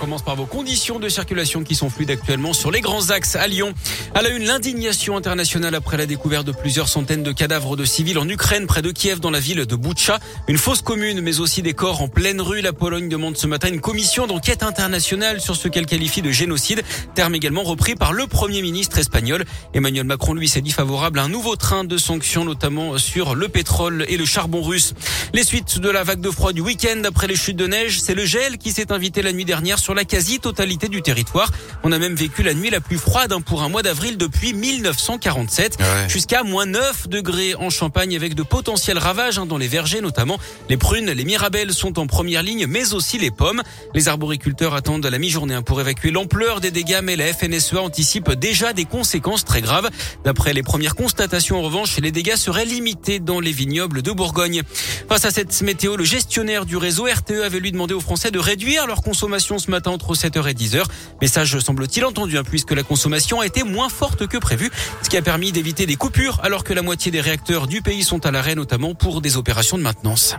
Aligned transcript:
Commence 0.00 0.22
par 0.22 0.36
vos 0.36 0.46
conditions 0.46 1.00
de 1.00 1.08
circulation 1.08 1.64
qui 1.64 1.74
sont 1.74 1.90
fluides 1.90 2.12
actuellement 2.12 2.52
sur 2.52 2.70
les 2.70 2.80
grands 2.80 3.10
axes 3.10 3.34
à 3.34 3.48
Lyon. 3.48 3.74
À 4.14 4.22
la 4.22 4.28
une, 4.28 4.44
l'indignation 4.44 5.16
internationale 5.16 5.74
après 5.74 5.96
la 5.96 6.06
découverte 6.06 6.46
de 6.46 6.52
plusieurs 6.52 6.88
centaines 6.88 7.24
de 7.24 7.32
cadavres 7.32 7.76
de 7.76 7.84
civils 7.84 8.18
en 8.18 8.28
Ukraine, 8.28 8.68
près 8.68 8.80
de 8.80 8.92
Kiev, 8.92 9.18
dans 9.18 9.32
la 9.32 9.40
ville 9.40 9.66
de 9.66 9.76
Boutcha. 9.76 10.20
Une 10.46 10.56
fosse 10.56 10.82
commune, 10.82 11.20
mais 11.20 11.40
aussi 11.40 11.62
des 11.62 11.74
corps 11.74 12.00
en 12.00 12.06
pleine 12.06 12.40
rue. 12.40 12.60
La 12.60 12.72
Pologne 12.72 13.08
demande 13.08 13.36
ce 13.36 13.48
matin 13.48 13.68
une 13.68 13.80
commission 13.80 14.28
d'enquête 14.28 14.62
internationale 14.62 15.40
sur 15.40 15.56
ce 15.56 15.66
qu'elle 15.66 15.86
qualifie 15.86 16.22
de 16.22 16.30
génocide, 16.30 16.82
terme 17.16 17.34
également 17.34 17.64
repris 17.64 17.96
par 17.96 18.12
le 18.12 18.28
premier 18.28 18.62
ministre 18.62 18.98
espagnol. 18.98 19.44
Emmanuel 19.74 20.04
Macron, 20.04 20.32
lui, 20.32 20.48
s'est 20.48 20.60
dit 20.60 20.70
favorable 20.70 21.18
à 21.18 21.24
un 21.24 21.28
nouveau 21.28 21.56
train 21.56 21.82
de 21.82 21.96
sanctions, 21.96 22.44
notamment 22.44 22.98
sur 22.98 23.34
le 23.34 23.48
pétrole 23.48 24.04
et 24.08 24.16
le 24.16 24.24
charbon 24.24 24.62
russe. 24.62 24.94
Les 25.34 25.42
suites 25.42 25.80
de 25.80 25.90
la 25.90 26.04
vague 26.04 26.20
de 26.20 26.30
froid 26.30 26.52
du 26.52 26.60
week-end 26.60 27.02
après 27.04 27.26
les 27.26 27.36
chutes 27.36 27.56
de 27.56 27.66
neige, 27.66 28.00
c'est 28.00 28.14
le 28.14 28.24
gel 28.24 28.58
qui 28.58 28.70
s'est 28.70 28.92
invité 28.92 29.22
la 29.22 29.32
nuit 29.32 29.44
dernière 29.44 29.78
la 29.94 30.04
quasi-totalité 30.04 30.88
du 30.88 31.02
territoire. 31.02 31.50
On 31.82 31.92
a 31.92 31.98
même 31.98 32.14
vécu 32.14 32.42
la 32.42 32.54
nuit 32.54 32.70
la 32.70 32.80
plus 32.80 32.98
froide 32.98 33.32
hein, 33.32 33.40
pour 33.40 33.62
un 33.62 33.68
mois 33.68 33.82
d'avril 33.82 34.16
depuis 34.16 34.52
1947, 34.52 35.78
jusqu'à 36.08 36.42
moins 36.42 36.66
9 36.66 37.08
degrés 37.08 37.54
en 37.54 37.70
Champagne 37.70 38.14
avec 38.16 38.34
de 38.34 38.42
potentiels 38.42 38.98
ravages 38.98 39.38
hein, 39.38 39.46
dans 39.46 39.58
les 39.58 39.68
vergers 39.68 40.00
notamment. 40.00 40.38
Les 40.68 40.76
prunes, 40.76 41.10
les 41.10 41.24
mirabelles 41.24 41.72
sont 41.72 41.98
en 41.98 42.06
première 42.06 42.42
ligne, 42.42 42.66
mais 42.66 42.92
aussi 42.94 43.18
les 43.18 43.30
pommes. 43.30 43.62
Les 43.94 44.08
arboriculteurs 44.08 44.74
attendent 44.74 45.06
la 45.06 45.18
mi-journée 45.18 45.54
hein, 45.54 45.62
pour 45.62 45.80
évacuer 45.80 46.10
l'ampleur 46.10 46.60
des 46.60 46.70
dégâts, 46.70 47.00
mais 47.02 47.16
la 47.16 47.32
FNSEA 47.32 47.80
anticipe 47.80 48.32
déjà 48.32 48.72
des 48.72 48.84
conséquences 48.84 49.44
très 49.44 49.60
graves. 49.60 49.88
D'après 50.24 50.52
les 50.52 50.62
premières 50.62 50.94
constatations, 50.94 51.58
en 51.58 51.62
revanche, 51.62 51.98
les 51.98 52.10
dégâts 52.10 52.36
seraient 52.36 52.64
limités 52.64 53.20
dans 53.20 53.40
les 53.40 53.52
vignobles 53.52 54.02
de 54.02 54.12
Bourgogne. 54.12 54.62
Face 55.08 55.24
à 55.24 55.30
cette 55.30 55.60
météo, 55.62 55.96
le 55.96 56.04
gestionnaire 56.04 56.66
du 56.66 56.76
réseau 56.76 57.04
RTE 57.04 57.42
avait 57.44 57.60
lui 57.60 57.72
demandé 57.72 57.94
aux 57.94 58.00
Français 58.00 58.30
de 58.30 58.38
réduire 58.38 58.86
leur 58.86 59.02
consommation 59.02 59.58
ce 59.58 59.70
matin 59.70 59.77
entre 59.86 60.14
7h 60.14 60.48
et 60.48 60.54
10h. 60.54 60.84
Message 61.20 61.58
semble-t-il 61.60 62.04
entendu 62.04 62.38
hein, 62.38 62.42
puisque 62.44 62.72
la 62.72 62.82
consommation 62.82 63.40
a 63.40 63.46
été 63.46 63.62
moins 63.62 63.88
forte 63.88 64.26
que 64.26 64.38
prévu, 64.38 64.70
ce 65.02 65.08
qui 65.08 65.16
a 65.16 65.22
permis 65.22 65.52
d'éviter 65.52 65.86
des 65.86 65.96
coupures 65.96 66.40
alors 66.42 66.64
que 66.64 66.72
la 66.72 66.82
moitié 66.82 67.10
des 67.10 67.20
réacteurs 67.20 67.66
du 67.66 67.82
pays 67.82 68.02
sont 68.02 68.26
à 68.26 68.30
l'arrêt 68.30 68.54
notamment 68.54 68.94
pour 68.94 69.20
des 69.20 69.36
opérations 69.36 69.78
de 69.78 69.82
maintenance. 69.82 70.34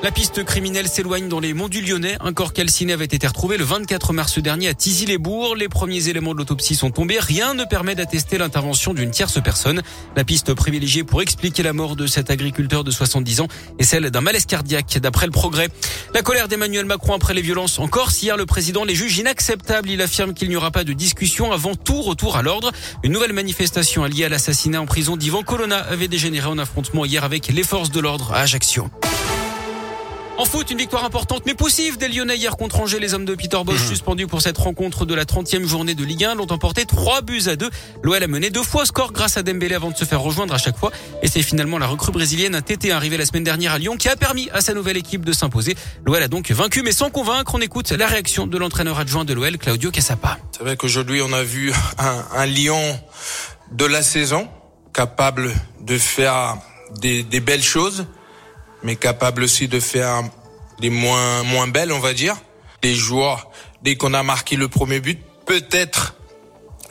La 0.00 0.12
piste 0.12 0.44
criminelle 0.44 0.86
s'éloigne 0.86 1.28
dans 1.28 1.40
les 1.40 1.54
monts 1.54 1.68
du 1.68 1.80
Lyonnais. 1.80 2.16
Un 2.20 2.32
corps 2.32 2.52
calciné 2.52 2.92
avait 2.92 3.04
été 3.04 3.26
retrouvé 3.26 3.56
le 3.56 3.64
24 3.64 4.12
mars 4.12 4.38
dernier 4.38 4.68
à 4.68 4.74
Tizy-les-Bourgs. 4.74 5.56
Les 5.56 5.68
premiers 5.68 6.08
éléments 6.08 6.34
de 6.34 6.38
l'autopsie 6.38 6.76
sont 6.76 6.92
tombés. 6.92 7.18
Rien 7.18 7.54
ne 7.54 7.64
permet 7.64 7.96
d'attester 7.96 8.38
l'intervention 8.38 8.94
d'une 8.94 9.10
tierce 9.10 9.42
personne. 9.42 9.82
La 10.14 10.22
piste 10.22 10.54
privilégiée 10.54 11.02
pour 11.02 11.20
expliquer 11.20 11.64
la 11.64 11.72
mort 11.72 11.96
de 11.96 12.06
cet 12.06 12.30
agriculteur 12.30 12.84
de 12.84 12.92
70 12.92 13.40
ans 13.40 13.48
est 13.80 13.82
celle 13.82 14.08
d'un 14.12 14.20
malaise 14.20 14.46
cardiaque, 14.46 14.98
d'après 14.98 15.26
le 15.26 15.32
progrès. 15.32 15.66
La 16.14 16.22
colère 16.22 16.46
d'Emmanuel 16.46 16.86
Macron 16.86 17.14
après 17.14 17.34
les 17.34 17.42
violences 17.42 17.80
en 17.80 17.88
Corse. 17.88 18.22
Hier, 18.22 18.36
le 18.36 18.46
président 18.46 18.84
les 18.84 18.94
juge 18.94 19.18
inacceptables. 19.18 19.90
Il 19.90 20.00
affirme 20.00 20.32
qu'il 20.32 20.48
n'y 20.48 20.56
aura 20.56 20.70
pas 20.70 20.84
de 20.84 20.92
discussion 20.92 21.50
avant 21.50 21.74
tout 21.74 22.02
retour 22.02 22.36
à 22.36 22.42
l'ordre. 22.42 22.70
Une 23.02 23.10
nouvelle 23.10 23.32
manifestation 23.32 24.04
liée 24.04 24.26
à 24.26 24.28
l'assassinat 24.28 24.80
en 24.80 24.86
prison 24.86 25.16
d'Ivan 25.16 25.42
Colonna 25.42 25.78
avait 25.78 26.08
dégénéré 26.08 26.46
en 26.46 26.58
affrontement 26.58 27.04
hier 27.04 27.24
avec 27.24 27.48
les 27.48 27.64
forces 27.64 27.90
de 27.90 27.98
l'ordre 27.98 28.32
à 28.32 28.42
Ajaccio. 28.42 28.88
En 30.38 30.44
foot, 30.44 30.70
une 30.70 30.78
victoire 30.78 31.04
importante 31.04 31.42
mais 31.46 31.54
poussive 31.54 31.98
des 31.98 32.06
Lyonnais 32.06 32.36
hier 32.36 32.56
contre 32.56 32.78
Angers. 32.78 33.00
Les 33.00 33.12
hommes 33.12 33.24
de 33.24 33.34
Peter 33.34 33.58
Bosch 33.64 33.80
mmh. 33.80 33.88
suspendus 33.88 34.26
pour 34.28 34.40
cette 34.40 34.56
rencontre 34.56 35.04
de 35.04 35.12
la 35.12 35.24
30e 35.24 35.66
journée 35.66 35.96
de 35.96 36.04
Ligue 36.04 36.26
1 36.26 36.36
l'ont 36.36 36.46
emporté 36.52 36.86
3 36.86 37.22
buts 37.22 37.42
à 37.48 37.56
2. 37.56 37.68
L'OL 38.04 38.22
a 38.22 38.26
mené 38.28 38.50
deux 38.50 38.62
fois 38.62 38.86
score 38.86 39.12
grâce 39.12 39.36
à 39.36 39.42
Dembélé 39.42 39.74
avant 39.74 39.90
de 39.90 39.96
se 39.96 40.04
faire 40.04 40.20
rejoindre 40.20 40.54
à 40.54 40.58
chaque 40.58 40.76
fois. 40.76 40.92
Et 41.22 41.28
c'est 41.28 41.42
finalement 41.42 41.76
la 41.78 41.88
recrue 41.88 42.12
brésilienne 42.12 42.54
un 42.54 42.62
TT 42.62 42.92
arrivé 42.92 43.16
la 43.16 43.26
semaine 43.26 43.42
dernière 43.42 43.72
à 43.72 43.78
Lyon 43.78 43.96
qui 43.96 44.08
a 44.08 44.14
permis 44.14 44.48
à 44.52 44.60
sa 44.60 44.74
nouvelle 44.74 44.96
équipe 44.96 45.24
de 45.24 45.32
s'imposer. 45.32 45.74
L'OL 46.06 46.22
a 46.22 46.28
donc 46.28 46.48
vaincu 46.52 46.82
mais 46.84 46.92
sans 46.92 47.10
convaincre. 47.10 47.56
On 47.56 47.60
écoute 47.60 47.90
la 47.90 48.06
réaction 48.06 48.46
de 48.46 48.56
l'entraîneur 48.58 48.96
adjoint 48.96 49.24
de 49.24 49.34
l'OL, 49.34 49.58
Claudio 49.58 49.90
Cassapa. 49.90 50.38
C'est 50.52 50.62
vrai 50.62 50.76
qu'aujourd'hui 50.76 51.20
on 51.20 51.32
a 51.32 51.42
vu 51.42 51.72
un, 51.98 52.24
un 52.36 52.46
Lyon 52.46 53.00
de 53.72 53.86
la 53.86 54.02
saison 54.02 54.46
capable 54.94 55.52
de 55.80 55.98
faire 55.98 56.58
des, 57.00 57.24
des 57.24 57.40
belles 57.40 57.60
choses 57.60 58.06
mais 58.82 58.96
capable 58.96 59.42
aussi 59.42 59.68
de 59.68 59.80
faire 59.80 60.22
des 60.80 60.90
moins 60.90 61.42
moins 61.42 61.68
belles, 61.68 61.92
on 61.92 62.00
va 62.00 62.12
dire. 62.12 62.36
Les 62.82 62.94
joueurs, 62.94 63.50
dès 63.82 63.96
qu'on 63.96 64.14
a 64.14 64.22
marqué 64.22 64.56
le 64.56 64.68
premier 64.68 65.00
but, 65.00 65.18
peut-être 65.46 66.14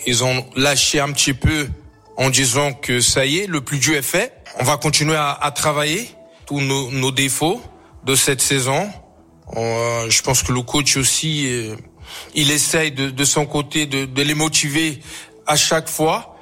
ils 0.05 0.23
ont 0.23 0.45
lâché 0.55 0.99
un 0.99 1.11
petit 1.11 1.33
peu 1.33 1.67
en 2.15 2.29
disant 2.29 2.73
que 2.73 2.99
ça 2.99 3.25
y 3.25 3.39
est, 3.39 3.47
le 3.47 3.61
plus 3.61 3.77
dur 3.77 3.95
est 3.95 4.01
fait. 4.01 4.33
On 4.59 4.63
va 4.63 4.77
continuer 4.77 5.15
à, 5.15 5.31
à 5.31 5.51
travailler 5.51 6.09
tous 6.45 6.61
nos, 6.61 6.89
nos, 6.91 7.11
défauts 7.11 7.61
de 8.05 8.15
cette 8.15 8.41
saison. 8.41 8.89
Euh, 9.55 10.09
je 10.09 10.21
pense 10.23 10.43
que 10.43 10.51
le 10.51 10.61
coach 10.61 10.97
aussi, 10.97 11.45
euh, 11.47 11.75
il 12.33 12.51
essaye 12.51 12.91
de, 12.91 13.09
de 13.09 13.25
son 13.25 13.45
côté 13.45 13.85
de, 13.85 14.05
de 14.05 14.21
les 14.21 14.33
motiver 14.33 14.99
à 15.45 15.55
chaque 15.57 15.89
fois. 15.89 16.36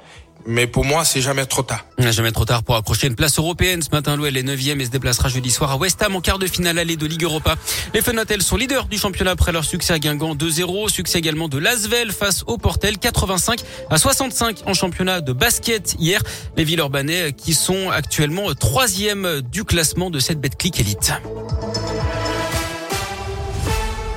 Mais 0.46 0.66
pour 0.68 0.84
moi, 0.84 1.04
c'est 1.04 1.20
jamais 1.20 1.44
trop 1.44 1.62
tard. 1.62 1.84
Jamais 1.98 2.30
trop 2.30 2.44
tard 2.44 2.62
pour 2.62 2.76
accrocher 2.76 3.08
une 3.08 3.16
place 3.16 3.38
européenne. 3.38 3.82
Ce 3.82 3.90
matin, 3.90 4.16
l'OL 4.16 4.36
est 4.36 4.42
9e 4.42 4.80
et 4.80 4.84
se 4.84 4.90
déplacera 4.90 5.28
jeudi 5.28 5.50
soir 5.50 5.72
à 5.72 5.76
West 5.76 6.00
Ham 6.02 6.14
en 6.14 6.20
quart 6.20 6.38
de 6.38 6.46
finale 6.46 6.78
allée 6.78 6.96
de 6.96 7.06
Ligue 7.06 7.24
Europa. 7.24 7.56
Les 7.94 8.00
Fenotels 8.00 8.42
sont 8.42 8.56
leaders 8.56 8.86
du 8.86 8.96
championnat 8.96 9.32
après 9.32 9.50
leur 9.50 9.64
succès 9.64 9.94
à 9.94 9.98
Guingamp 9.98 10.34
2-0. 10.36 10.88
Succès 10.88 11.18
également 11.18 11.48
de 11.48 11.58
Lasvel 11.58 12.12
face 12.12 12.44
au 12.46 12.58
Portel 12.58 12.98
85 12.98 13.60
à 13.90 13.98
65 13.98 14.62
en 14.66 14.74
championnat 14.74 15.20
de 15.20 15.32
basket 15.32 15.96
hier. 15.98 16.22
Les 16.56 16.64
Villeurbanais 16.64 17.32
qui 17.32 17.54
sont 17.54 17.90
actuellement 17.90 18.54
troisième 18.54 19.40
du 19.40 19.64
classement 19.64 20.10
de 20.10 20.20
cette 20.20 20.40
Betclic 20.40 20.78
Elite. 20.78 21.12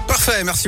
Parfait, 0.07 0.43
merci 0.43 0.67